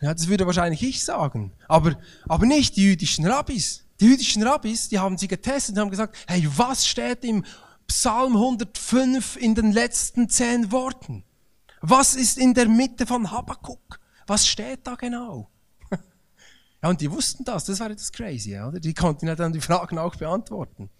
[0.02, 1.52] Ja, das würde wahrscheinlich ich sagen.
[1.66, 1.98] Aber,
[2.28, 3.86] aber nicht die jüdischen Rabbis.
[4.00, 7.42] Die jüdischen Rabbis, die haben sie getestet und haben gesagt, hey, was steht im
[7.88, 11.24] Psalm 105 in den letzten zehn Worten?
[11.80, 13.98] Was ist in der Mitte von Habakkuk?
[14.26, 15.48] Was steht da genau?
[16.82, 18.78] ja, und die wussten das, das war etwas crazy, oder?
[18.78, 20.90] Die konnten ja dann die Fragen auch beantworten.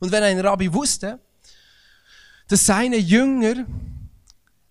[0.00, 1.20] Und wenn ein Rabbi wusste,
[2.48, 3.66] dass seine Jünger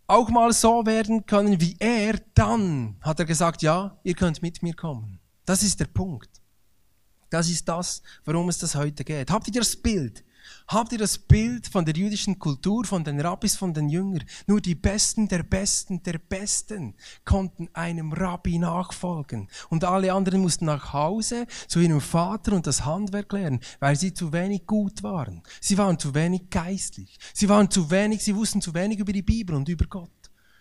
[0.07, 4.61] auch mal so werden können wie er, dann hat er gesagt, ja, ihr könnt mit
[4.61, 5.19] mir kommen.
[5.45, 6.29] Das ist der Punkt.
[7.29, 9.31] Das ist das, warum es das heute geht.
[9.31, 10.23] Habt ihr das Bild?
[10.67, 14.23] Habt ihr das Bild von der jüdischen Kultur, von den Rabbis, von den Jüngern?
[14.47, 19.49] Nur die Besten der Besten der Besten konnten einem Rabbi nachfolgen.
[19.69, 24.13] Und alle anderen mussten nach Hause zu ihrem Vater und das Handwerk lernen, weil sie
[24.13, 25.43] zu wenig gut waren.
[25.61, 27.17] Sie waren zu wenig geistlich.
[27.33, 30.09] Sie waren zu wenig, sie wussten zu wenig über die Bibel und über Gott.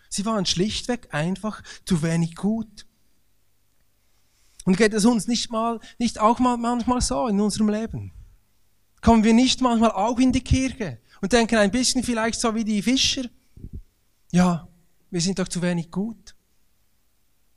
[0.09, 2.85] Sie waren schlichtweg einfach zu wenig gut.
[4.65, 8.13] Und geht es uns nicht mal, nicht auch mal manchmal so in unserem Leben?
[9.03, 12.63] Kommen wir nicht manchmal auch in die Kirche und denken ein bisschen vielleicht so wie
[12.63, 13.25] die Fischer.
[14.31, 14.67] Ja,
[15.11, 16.35] wir sind doch zu wenig gut.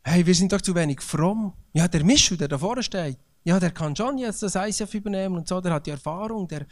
[0.03, 1.55] Hey, wir sind doch zu wenig fromm.
[1.73, 5.37] Ja, der Mischel, der da vorne steht, ja, der kann schon jetzt das ICF übernehmen
[5.37, 6.67] und so, der hat die Erfahrung, der,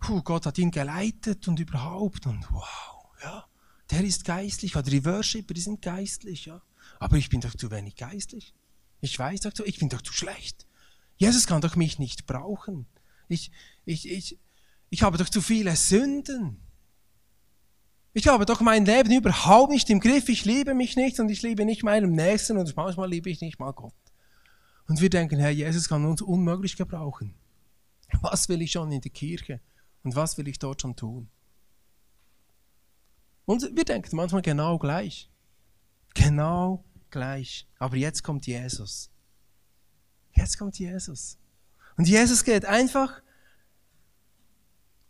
[0.00, 3.46] puh, Gott hat ihn geleitet und überhaupt und wow, ja,
[3.90, 6.60] der ist geistlich, oder die Worshipper, die sind geistlich, ja.
[6.98, 8.54] Aber ich bin doch zu wenig geistlich.
[9.00, 10.66] Ich weiß doch, ich bin doch zu schlecht.
[11.16, 12.86] Jesus kann doch mich nicht brauchen.
[13.32, 13.50] Ich,
[13.84, 14.38] ich, ich,
[14.90, 16.60] ich habe doch zu viele Sünden.
[18.14, 20.28] Ich habe doch mein Leben überhaupt nicht im Griff.
[20.28, 23.58] Ich liebe mich nicht und ich liebe nicht meinem Nächsten und manchmal liebe ich nicht
[23.58, 23.94] mal Gott.
[24.86, 27.34] Und wir denken, Herr Jesus kann uns unmöglich gebrauchen.
[28.20, 29.60] Was will ich schon in der Kirche
[30.02, 31.30] und was will ich dort schon tun?
[33.46, 35.30] Und wir denken manchmal genau gleich.
[36.14, 37.66] Genau gleich.
[37.78, 39.10] Aber jetzt kommt Jesus.
[40.34, 41.38] Jetzt kommt Jesus.
[41.96, 43.21] Und Jesus geht einfach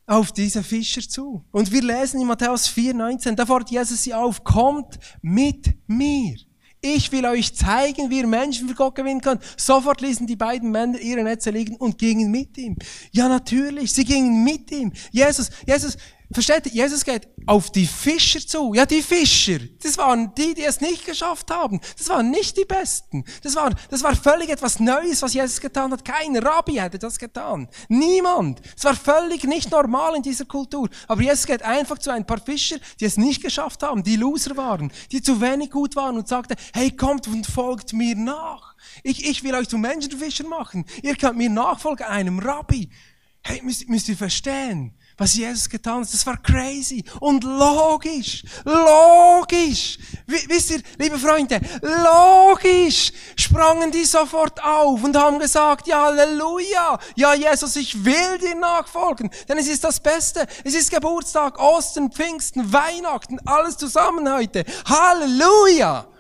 [0.07, 1.45] auf diese Fischer zu.
[1.51, 6.37] Und wir lesen in Matthäus 4,19, da fordert Jesus sie auf, kommt mit mir.
[6.85, 9.43] Ich will euch zeigen, wie ihr Menschen für Gott gewinnen könnt.
[9.57, 12.77] Sofort ließen die beiden Männer ihre Netze liegen und gingen mit ihm.
[13.13, 14.93] Ja, natürlich, sie gingen mit ihm.
[15.13, 15.97] Jesus, Jesus,
[16.33, 16.73] Versteht ihr?
[16.73, 18.73] Jesus geht auf die Fischer zu.
[18.75, 19.59] Ja, die Fischer.
[19.83, 21.81] Das waren die, die es nicht geschafft haben.
[21.99, 23.25] Das waren nicht die Besten.
[23.43, 26.05] Das war, das war völlig etwas Neues, was Jesus getan hat.
[26.05, 27.69] Kein Rabbi hätte das getan.
[27.89, 28.61] Niemand.
[28.77, 30.89] Es war völlig nicht normal in dieser Kultur.
[31.09, 34.57] Aber Jesus geht einfach zu ein paar Fischer, die es nicht geschafft haben, die Loser
[34.57, 38.75] waren, die zu wenig gut waren und sagte, hey, kommt und folgt mir nach.
[39.03, 40.87] Ich, ich will euch zu Menschenfischern machen.
[41.03, 42.91] Ihr könnt mir nachfolgen, einem Rabbi.
[43.43, 46.13] Hey, müsst, müsst ihr verstehen was Jesus getan hat.
[46.13, 48.43] Das war crazy und logisch.
[48.65, 49.99] Logisch.
[50.27, 56.99] Wisst ihr, liebe Freunde, logisch sprangen die sofort auf und haben gesagt, ja, Halleluja.
[57.15, 59.31] Ja, Jesus, ich will dir nachfolgen.
[59.49, 60.47] Denn es ist das Beste.
[60.65, 64.65] Es ist Geburtstag, Ostern, Pfingsten, Weihnachten, alles zusammen heute.
[64.87, 66.12] Halleluja.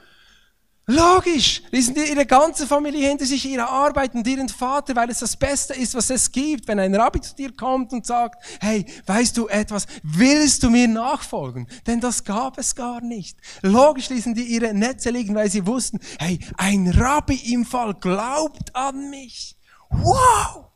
[0.93, 5.21] Logisch, ließen die ihre ganze Familie hinter sich, ihre Arbeit und ihren Vater, weil es
[5.21, 6.69] das Beste ist, was es gibt.
[6.69, 10.89] Wenn ein Rabbi zu dir kommt und sagt, hey, weißt du etwas, willst du mir
[10.89, 11.67] nachfolgen?
[11.87, 13.39] Denn das gab es gar nicht.
[13.63, 18.77] Logisch ließen die ihre Netze liegen, weil sie wussten, hey, ein Rabbi im Fall glaubt
[18.77, 19.57] an mich.
[19.89, 20.67] Wow!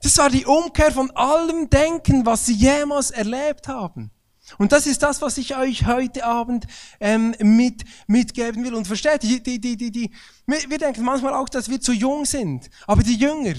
[0.00, 4.10] Das war die Umkehr von allem Denken, was sie jemals erlebt haben.
[4.58, 6.66] Und das ist das, was ich euch heute Abend
[7.00, 8.74] ähm, mit, mitgeben will.
[8.74, 10.10] Und versteht, die, die, die, die, die,
[10.46, 12.70] wir denken manchmal auch, dass wir zu jung sind.
[12.86, 13.54] Aber die Jünger,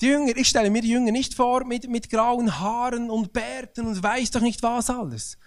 [0.00, 3.86] die Jünger, ich stelle mir die Jünger nicht vor mit, mit grauen Haaren und Bärten
[3.86, 5.38] und weiß doch nicht was alles.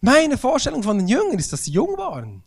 [0.00, 2.42] Meine Vorstellung von den Jüngern ist, dass sie jung waren.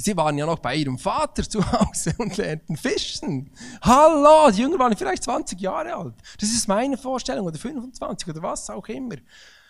[0.00, 3.50] Sie waren ja noch bei ihrem Vater zu Hause und lernten Fischen.
[3.82, 6.14] Hallo, die Jünger waren vielleicht 20 Jahre alt.
[6.40, 9.16] Das ist meine Vorstellung, oder 25 oder was auch immer.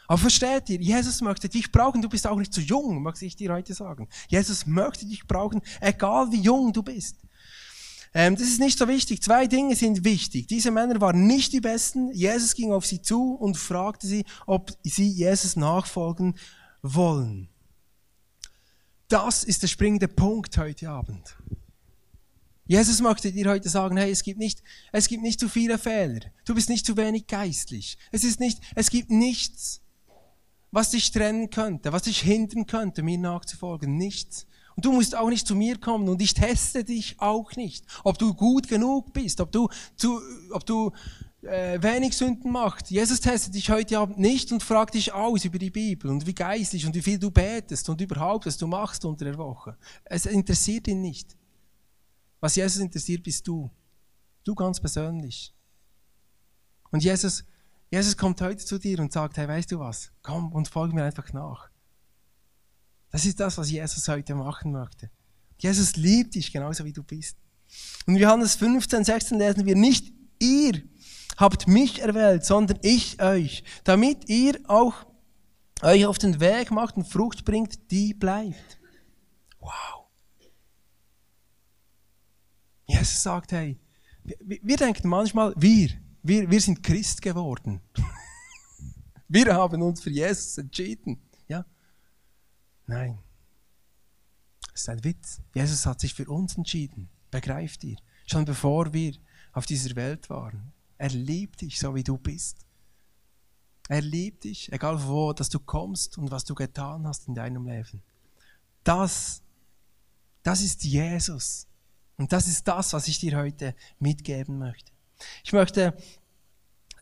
[0.09, 3.37] Aber versteht ihr, Jesus möchte dich brauchen, du bist auch nicht zu jung, möchte ich
[3.37, 4.09] dir heute sagen.
[4.29, 7.17] Jesus möchte dich brauchen, egal wie jung du bist.
[8.15, 9.23] Ähm, das ist nicht so wichtig.
[9.23, 10.47] Zwei Dinge sind wichtig.
[10.47, 12.11] Diese Männer waren nicht die Besten.
[12.13, 16.39] Jesus ging auf sie zu und fragte sie, ob sie Jesus nachfolgen
[16.81, 17.51] wollen.
[19.09, 21.37] Das ist der springende Punkt heute Abend.
[22.67, 26.21] Jesus möchte dir heute sagen, hey, es gibt nicht, es gibt nicht zu viele Fehler.
[26.47, 27.99] Du bist nicht zu wenig geistlich.
[28.11, 29.83] Es ist nicht, es gibt nichts,
[30.71, 33.97] was dich trennen könnte, was dich hindern könnte, mir nachzufolgen.
[33.97, 34.47] Nichts.
[34.77, 38.17] Und du musst auch nicht zu mir kommen und ich teste dich auch nicht, ob
[38.17, 40.21] du gut genug bist, ob du, zu,
[40.53, 40.93] ob du
[41.43, 42.91] äh, wenig Sünden machst.
[42.91, 46.35] Jesus testet dich heute Abend nicht und fragt dich aus über die Bibel und wie
[46.35, 49.77] geistlich und wie viel du betest und überhaupt, was du machst unter der Woche.
[50.05, 51.37] Es interessiert ihn nicht.
[52.41, 53.71] Was Jesus interessiert, bist du.
[54.45, 55.53] Du ganz persönlich.
[56.91, 57.45] Und Jesus
[57.91, 60.11] Jesus kommt heute zu dir und sagt, hey, weißt du was?
[60.23, 61.71] Komm und folge mir einfach nach.
[63.11, 65.11] Das ist das, was Jesus heute machen möchte.
[65.59, 67.37] Jesus liebt dich genauso wie du bist.
[68.07, 70.83] Und Johannes 15, 16 lesen wir nicht, ihr
[71.37, 75.07] habt mich erwählt, sondern ich euch, damit ihr auch
[75.83, 78.79] euch auf den Weg macht und Frucht bringt, die bleibt.
[79.61, 80.07] Wow.
[82.87, 83.79] Jesus sagt, hey,
[84.25, 85.91] wir denken manchmal, wir,
[86.29, 87.81] wir, wir sind Christ geworden.
[89.29, 91.21] wir haben uns für Jesus entschieden.
[91.49, 91.65] Ja?
[92.87, 93.19] Nein.
[94.73, 95.41] Das ist ein Witz.
[95.55, 97.09] Jesus hat sich für uns entschieden.
[97.31, 97.97] Begreift ihr?
[98.27, 99.15] Schon bevor wir
[99.53, 100.73] auf dieser Welt waren.
[100.99, 102.67] Er liebt dich, so wie du bist.
[103.89, 107.67] Er liebt dich, egal wo, dass du kommst und was du getan hast in deinem
[107.67, 108.03] Leben.
[108.85, 109.43] Das,
[110.43, 111.67] das ist Jesus.
[112.19, 114.93] Und das ist das, was ich dir heute mitgeben möchte.
[115.43, 115.97] Ich möchte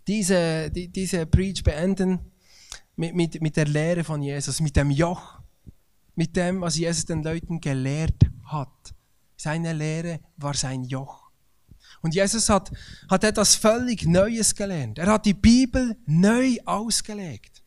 [0.06, 2.18] diese, die, diese Preach beenden
[2.96, 5.40] mit, mit, mit der Lehre von Jesus, mit dem Joch.
[6.16, 8.94] mit dem, was Jesus den Leuten gelehrt hat.
[9.36, 11.30] Seine Lehre war sein Joch.
[12.00, 12.72] Und Jesus hat,
[13.08, 14.98] hat etwas völlig Neues gelernt.
[14.98, 17.62] Er hat die Bibel neu ausgelegt.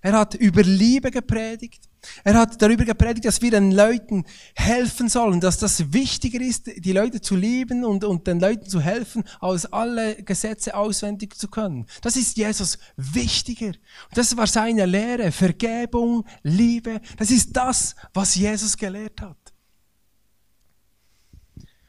[0.00, 1.88] Er hat über Liebe gepredigt.
[2.24, 6.92] Er hat darüber gepredigt, dass wir den Leuten helfen sollen, dass das wichtiger ist, die
[6.92, 11.86] Leute zu lieben und, und den Leuten zu helfen, als alle Gesetze auswendig zu können.
[12.02, 13.68] Das ist Jesus wichtiger.
[13.68, 15.32] Und das war seine Lehre.
[15.32, 17.00] Vergebung, Liebe.
[17.16, 19.36] Das ist das, was Jesus gelehrt hat.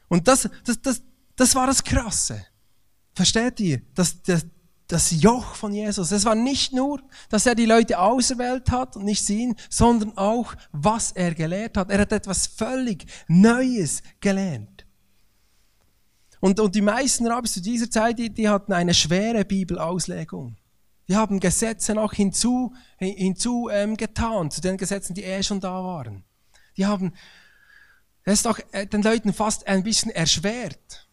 [0.08, 1.02] Und das, das, das,
[1.36, 2.46] das war das Krasse.
[3.14, 3.82] Versteht ihr?
[3.94, 4.46] Das, das,
[4.88, 6.10] das Joch von Jesus.
[6.10, 10.16] Es war nicht nur, dass er die Leute auserwählt hat und nicht sie ihn, sondern
[10.16, 11.90] auch, was er gelehrt hat.
[11.90, 14.86] Er hat etwas völlig Neues gelernt.
[16.40, 20.56] Und, und die meisten Rabbis zu dieser Zeit, die, die hatten eine schwere Bibelauslegung.
[21.08, 25.82] Die haben Gesetze noch hinzu, hinzu ähm, getan, zu den Gesetzen, die eh schon da
[25.82, 26.24] waren.
[26.76, 27.12] Die haben
[28.24, 31.08] es doch äh, den Leuten fast ein bisschen erschwert,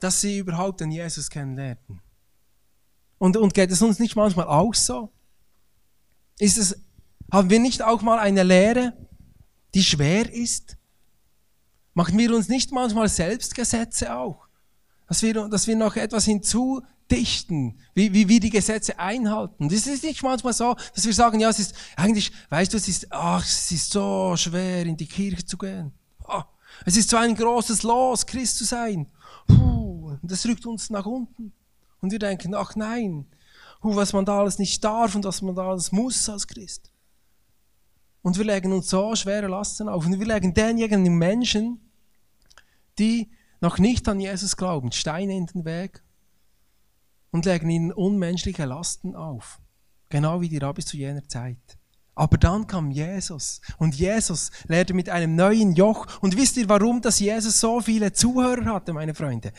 [0.00, 2.00] dass sie überhaupt den Jesus kennenlernen.
[3.18, 5.10] Und, und geht es uns nicht manchmal auch so?
[6.38, 6.76] Ist es,
[7.32, 8.92] haben wir nicht auch mal eine Lehre,
[9.74, 10.76] die schwer ist?
[11.94, 14.48] Machen wir uns nicht manchmal selbst Gesetze auch?
[15.06, 19.68] Dass wir, dass wir noch etwas hinzudichten, wie, wie wir die Gesetze einhalten.
[19.68, 22.88] Das ist nicht manchmal so, dass wir sagen, ja, es ist, eigentlich, weißt du, es
[22.88, 25.92] ist, ach, es ist so schwer, in die Kirche zu gehen.
[26.26, 26.42] Oh,
[26.84, 29.06] es ist so ein großes Los, Christ zu sein.
[29.46, 31.52] Puh, das rückt uns nach unten.
[32.04, 33.24] Und wir denken, ach nein,
[33.80, 36.92] was man da alles nicht darf und was man da alles muss als Christ.
[38.20, 40.04] Und wir legen uns so schwere Lasten auf.
[40.04, 41.80] Und wir legen denjenigen Menschen,
[42.98, 43.30] die
[43.62, 46.02] noch nicht an Jesus glauben, Steine in den Weg
[47.30, 49.58] und legen ihnen unmenschliche Lasten auf.
[50.10, 51.78] Genau wie die Rabbis zu jener Zeit.
[52.14, 56.06] Aber dann kam Jesus und Jesus lehrte mit einem neuen Joch.
[56.20, 59.54] Und wisst ihr, warum das Jesus so viele Zuhörer hatte, meine Freunde?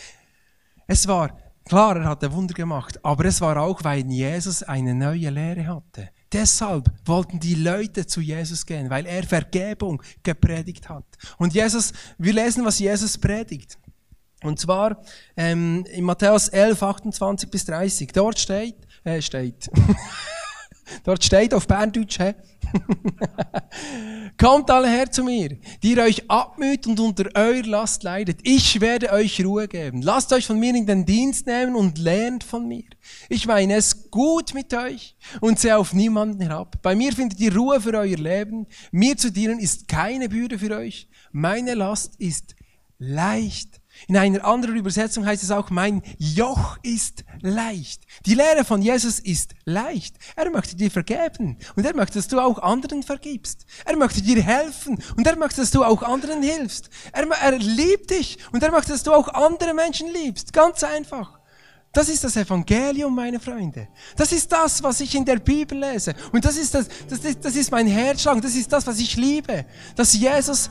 [0.85, 1.35] Es war
[1.67, 6.09] Klar, er hatte Wunder gemacht, aber es war auch, weil Jesus eine neue Lehre hatte.
[6.31, 11.05] Deshalb wollten die Leute zu Jesus gehen, weil er Vergebung gepredigt hat.
[11.37, 13.79] Und Jesus, wir lesen, was Jesus predigt.
[14.43, 15.01] Und zwar
[15.35, 18.11] ähm, in Matthäus 11, 28 bis 30.
[18.13, 19.69] Dort steht, äh, steht.
[21.03, 22.35] Dort steht auf Berndeutsch, hä?
[24.37, 28.39] Kommt alle her zu mir, die ihr euch abmüht und unter eurer Last leidet.
[28.43, 30.01] Ich werde euch Ruhe geben.
[30.01, 32.83] Lasst euch von mir in den Dienst nehmen und lernt von mir.
[33.29, 36.81] Ich meine es gut mit euch und sehe auf niemanden herab.
[36.81, 38.67] Bei mir findet ihr Ruhe für euer Leben.
[38.91, 41.07] Mir zu dienen ist keine Bürde für euch.
[41.31, 42.55] Meine Last ist
[42.97, 48.03] leicht in einer anderen Übersetzung heißt es auch, mein Joch ist leicht.
[48.25, 50.15] Die Lehre von Jesus ist leicht.
[50.35, 53.65] Er möchte dir vergeben und er möchte, dass du auch anderen vergibst.
[53.85, 56.89] Er möchte dir helfen und er möchte, dass du auch anderen hilfst.
[57.13, 60.53] Er, er liebt dich und er möchte, dass du auch andere Menschen liebst.
[60.53, 61.39] Ganz einfach.
[61.91, 63.87] Das ist das Evangelium, meine Freunde.
[64.17, 66.13] Das ist das, was ich in der Bibel lese.
[66.33, 68.41] Und das ist, das, das, ist, das ist mein Herzschlag.
[68.41, 69.65] Das ist das, was ich liebe.
[69.95, 70.69] Dass Jesus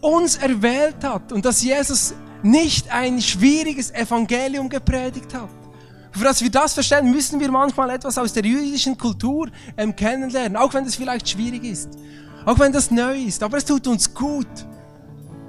[0.00, 5.48] uns erwählt hat und dass Jesus nicht ein schwieriges Evangelium gepredigt hat.
[6.12, 10.56] Für dass wir das verstehen, müssen wir manchmal etwas aus der jüdischen Kultur ähm, kennenlernen,
[10.56, 11.90] auch wenn das vielleicht schwierig ist,
[12.44, 14.48] auch wenn das neu ist, aber es tut uns gut,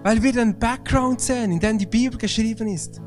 [0.04, 3.02] weil wir den Background sehen, in dem die Bibel geschrieben ist.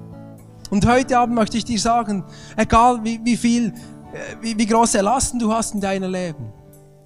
[0.70, 2.24] Und heute Abend möchte ich dir sagen,
[2.56, 6.52] egal wie, wie viel, äh, wie, wie große Lasten du hast in deinem Leben,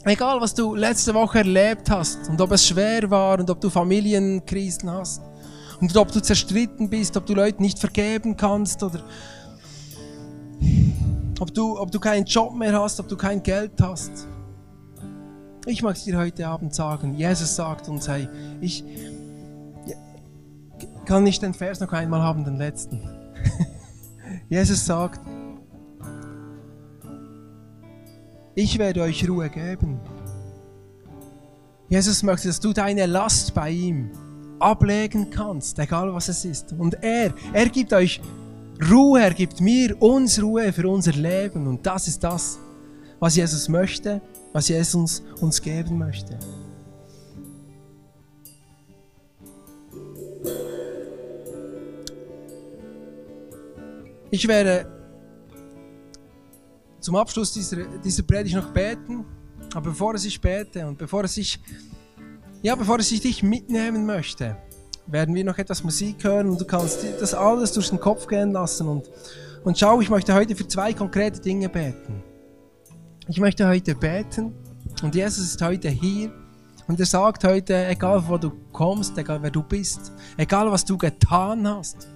[0.05, 3.69] egal was du letzte Woche erlebt hast und ob es schwer war und ob du
[3.69, 5.23] Familienkrisen hast,
[5.81, 9.01] und ob du zerstritten bist, ob du Leuten nicht vergeben kannst oder
[11.41, 14.27] ob du, ob du keinen Job mehr hast, ob du kein Geld hast.
[15.67, 18.29] Ich möchte dir heute Abend sagen, Jesus sagt uns, hey,
[18.61, 18.85] ich
[21.05, 23.03] kann nicht den Vers noch einmal haben, den letzten.
[24.49, 25.21] Jesus sagt,
[28.55, 30.01] ich werde euch Ruhe geben.
[31.89, 34.11] Jesus möchte, dass du deine Last bei ihm
[34.59, 36.75] ablegen kannst, egal was es ist.
[36.79, 38.21] Und er, er gibt euch
[38.91, 41.67] Ruhe, er gibt mir, uns Ruhe für unser Leben.
[41.67, 42.59] Und das ist das,
[43.19, 44.21] was Jesus möchte,
[44.53, 46.39] was Jesus uns, geben möchte.
[54.31, 54.87] Ich werde
[57.01, 59.25] zum Abschluss dieser, dieser Predigt noch beten,
[59.73, 61.59] aber bevor ich bete und bevor ich
[62.63, 64.57] ja, bevor ich dich mitnehmen möchte,
[65.07, 68.53] werden wir noch etwas Musik hören und du kannst das alles durch den Kopf gehen
[68.53, 68.89] lassen.
[68.89, 69.11] Und,
[69.65, 72.23] und schau, ich möchte heute für zwei konkrete Dinge beten.
[73.29, 74.55] Ich möchte heute beten
[75.03, 76.33] und Jesus ist heute hier
[76.89, 80.97] Und er sagt heute, egal wo du kommst, egal wer du bist, egal was du
[80.97, 82.09] getan hast,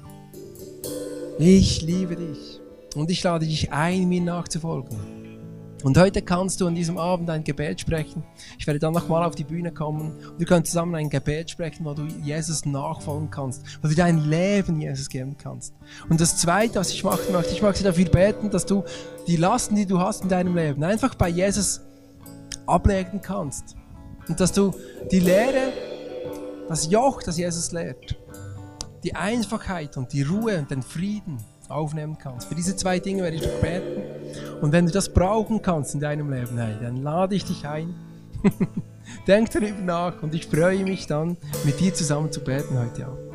[1.38, 2.60] ich liebe dich
[2.94, 5.19] und ich lade dich ein, mir nachzufolgen.
[5.82, 8.22] Und heute kannst du an diesem Abend ein Gebet sprechen.
[8.58, 11.84] Ich werde dann nochmal auf die Bühne kommen und wir können zusammen ein Gebet sprechen,
[11.84, 15.74] wo du Jesus nachfolgen kannst, wo du dein Leben Jesus geben kannst.
[16.08, 18.84] Und das Zweite, was ich machen möchte, ich möchte dafür beten, dass du
[19.26, 21.80] die Lasten, die du hast in deinem Leben, einfach bei Jesus
[22.66, 23.76] ablegen kannst.
[24.28, 24.72] Und dass du
[25.10, 25.72] die Lehre,
[26.68, 28.16] das Joch, das Jesus lehrt,
[29.02, 32.48] die Einfachheit und die Ruhe und den Frieden aufnehmen kannst.
[32.48, 34.02] Für diese zwei Dinge werde ich beten.
[34.60, 37.94] Und wenn du das brauchen kannst in deinem Leben, hey, dann lade ich dich ein.
[39.26, 43.29] Denk darüber nach und ich freue mich dann, mit dir zusammen zu beten heute Abend.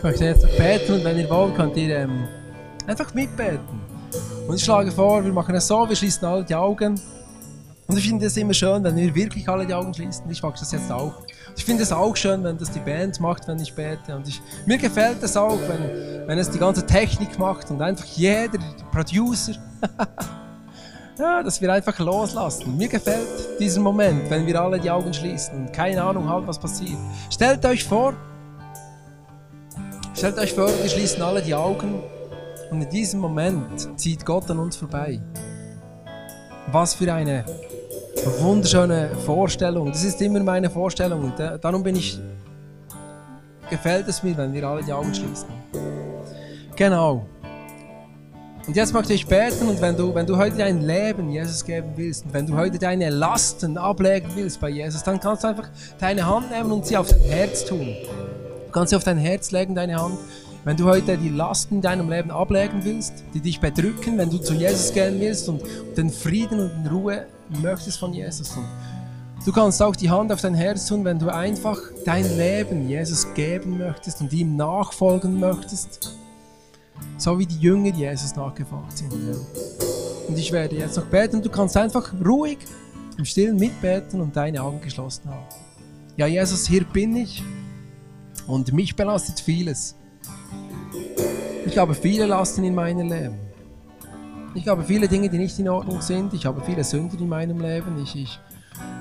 [0.00, 2.26] Ich möchte jetzt beten und wenn ihr wollt, könnt ihr ähm,
[2.86, 3.60] einfach mitbeten.
[4.48, 6.98] Und ich schlage vor, wir machen es so, wir schließen alle die Augen.
[7.86, 10.24] Und ich finde es immer schön, wenn wir wirklich alle die Augen schließen.
[10.30, 11.12] Ich mag das jetzt auch.
[11.54, 14.16] Ich finde es auch schön, wenn das die Band macht, wenn ich bete.
[14.16, 18.06] Und ich, mir gefällt es auch, wenn, wenn es die ganze Technik macht und einfach
[18.06, 18.58] jeder,
[18.90, 19.52] Producer,
[21.18, 22.74] ja, dass wir einfach loslassen.
[22.74, 23.28] Mir gefällt
[23.60, 26.96] dieser Moment, wenn wir alle die Augen schließen und keine Ahnung haben, was passiert.
[27.28, 28.14] Stellt euch vor,
[30.20, 32.02] Stellt euch vor, wir schließen alle die Augen
[32.70, 35.18] und in diesem Moment zieht Gott an uns vorbei.
[36.70, 37.42] Was für eine
[38.38, 39.86] wunderschöne Vorstellung.
[39.86, 42.20] Das ist immer meine Vorstellung und darum bin ich,
[43.70, 45.48] gefällt es mir, wenn wir alle die Augen schließen.
[46.76, 47.24] Genau.
[48.66, 51.92] Und jetzt möchte ich beten und wenn du, wenn du heute dein Leben Jesus geben
[51.96, 55.70] willst und wenn du heute deine Lasten ablegen willst bei Jesus, dann kannst du einfach
[55.98, 57.96] deine Hand nehmen und sie auf dein Herz tun.
[58.70, 60.16] Du kannst sie auf dein Herz legen, deine Hand.
[60.64, 64.38] Wenn du heute die Lasten in deinem Leben ablegen willst, die dich bedrücken, wenn du
[64.38, 65.60] zu Jesus gehen willst und
[65.96, 67.26] den Frieden und die Ruhe
[67.60, 68.56] möchtest von Jesus.
[68.56, 68.68] Und
[69.44, 73.34] du kannst auch die Hand auf dein Herz tun, wenn du einfach dein Leben Jesus
[73.34, 76.16] geben möchtest und ihm nachfolgen möchtest.
[77.18, 79.12] So wie die Jünger Jesus nachgefolgt sind.
[80.28, 81.42] Und ich werde jetzt noch beten.
[81.42, 82.58] Du kannst einfach ruhig
[83.18, 85.46] im Stillen mitbeten und deine Augen geschlossen haben.
[86.16, 87.42] Ja, Jesus, hier bin ich.
[88.46, 89.96] Und mich belastet vieles.
[91.66, 93.38] Ich habe viele Lasten in meinem Leben.
[94.54, 96.34] Ich habe viele Dinge, die nicht in Ordnung sind.
[96.34, 98.02] Ich habe viele Sünden in meinem Leben.
[98.02, 98.40] Ich, ich,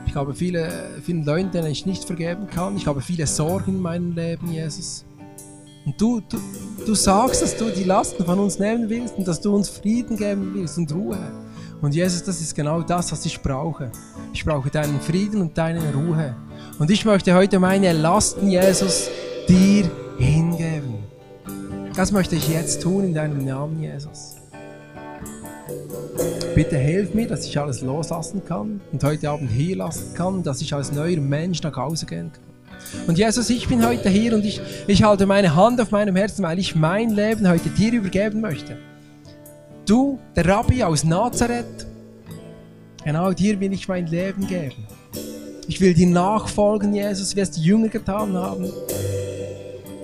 [0.05, 0.71] ich habe viele,
[1.03, 2.77] viele Leute, denen ich nicht vergeben kann.
[2.77, 5.05] Ich habe viele Sorgen in meinem Leben, Jesus.
[5.85, 6.37] Und du, du,
[6.85, 10.17] du sagst, dass du die Lasten von uns nehmen willst und dass du uns Frieden
[10.17, 11.17] geben willst und Ruhe.
[11.81, 13.91] Und Jesus, das ist genau das, was ich brauche.
[14.33, 16.35] Ich brauche deinen Frieden und deine Ruhe.
[16.79, 19.09] Und ich möchte heute meine Lasten, Jesus,
[19.49, 20.99] dir hingeben.
[21.93, 24.37] Das möchte ich jetzt tun in deinem Namen, Jesus.
[26.55, 30.61] Bitte hilf mir, dass ich alles loslassen kann und heute Abend hier lassen kann, dass
[30.61, 33.07] ich als neuer Mensch nach Hause gehen kann.
[33.07, 36.43] Und Jesus, ich bin heute hier und ich, ich halte meine Hand auf meinem Herzen,
[36.43, 38.77] weil ich mein Leben heute dir übergeben möchte.
[39.85, 41.87] Du, der Rabbi aus Nazareth,
[43.03, 44.87] genau dir will ich mein Leben geben.
[45.69, 48.71] Ich will dir nachfolgen, Jesus, wie es die Jünger getan haben.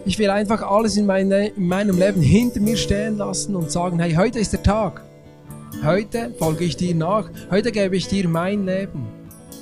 [0.06, 3.98] Ich will einfach alles in, meine, in meinem Leben hinter mir stehen lassen und sagen,
[3.98, 5.04] hey, heute ist der Tag.
[5.84, 7.32] Heute folge ich dir nach.
[7.50, 9.08] Heute gebe ich dir mein Leben.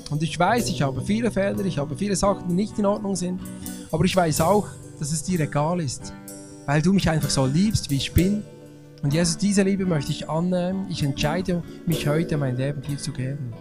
[0.09, 3.15] Und ich weiß, ich habe viele Fehler, ich habe viele Sachen, die nicht in Ordnung
[3.15, 3.39] sind.
[3.89, 4.67] Aber ich weiß auch,
[4.99, 6.13] dass es dir egal ist.
[6.65, 8.43] Weil du mich einfach so liebst, wie ich bin.
[9.03, 10.85] Und Jesus, diese Liebe möchte ich annehmen.
[10.89, 13.53] Ich entscheide mich heute, mein Leben dir zu geben.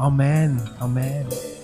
[0.00, 0.58] Amen.
[0.80, 1.59] Amen.